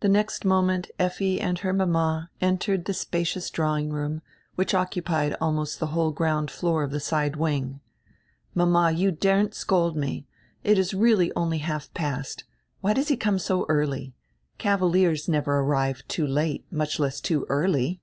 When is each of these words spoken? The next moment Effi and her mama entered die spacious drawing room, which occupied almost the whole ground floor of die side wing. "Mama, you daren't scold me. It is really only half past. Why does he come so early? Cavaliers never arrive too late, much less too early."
The 0.00 0.08
next 0.08 0.46
moment 0.46 0.90
Effi 0.98 1.38
and 1.38 1.58
her 1.58 1.74
mama 1.74 2.30
entered 2.40 2.84
die 2.84 2.94
spacious 2.94 3.50
drawing 3.50 3.90
room, 3.90 4.22
which 4.54 4.72
occupied 4.72 5.36
almost 5.42 5.78
the 5.78 5.88
whole 5.88 6.10
ground 6.10 6.50
floor 6.50 6.82
of 6.84 6.90
die 6.90 6.96
side 6.96 7.36
wing. 7.36 7.80
"Mama, 8.54 8.90
you 8.92 9.10
daren't 9.10 9.52
scold 9.52 9.94
me. 9.94 10.26
It 10.64 10.78
is 10.78 10.94
really 10.94 11.30
only 11.36 11.58
half 11.58 11.92
past. 11.92 12.44
Why 12.80 12.94
does 12.94 13.08
he 13.08 13.16
come 13.18 13.38
so 13.38 13.66
early? 13.68 14.14
Cavaliers 14.56 15.28
never 15.28 15.58
arrive 15.60 16.02
too 16.08 16.26
late, 16.26 16.64
much 16.70 16.98
less 16.98 17.20
too 17.20 17.44
early." 17.50 18.00